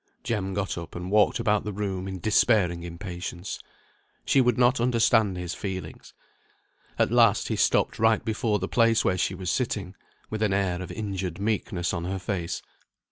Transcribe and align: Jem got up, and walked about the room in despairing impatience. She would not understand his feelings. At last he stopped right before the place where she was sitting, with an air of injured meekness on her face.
Jem 0.23 0.55
got 0.55 0.79
up, 0.79 0.95
and 0.95 1.11
walked 1.11 1.39
about 1.39 1.63
the 1.63 1.71
room 1.71 2.07
in 2.07 2.17
despairing 2.19 2.81
impatience. 2.81 3.59
She 4.25 4.41
would 4.41 4.57
not 4.57 4.81
understand 4.81 5.37
his 5.37 5.53
feelings. 5.53 6.15
At 6.97 7.11
last 7.11 7.49
he 7.49 7.55
stopped 7.55 7.99
right 7.99 8.25
before 8.25 8.57
the 8.57 8.67
place 8.67 9.05
where 9.05 9.15
she 9.19 9.35
was 9.35 9.51
sitting, 9.51 9.93
with 10.31 10.41
an 10.41 10.53
air 10.53 10.81
of 10.81 10.91
injured 10.91 11.39
meekness 11.39 11.93
on 11.93 12.05
her 12.05 12.17
face. 12.17 12.63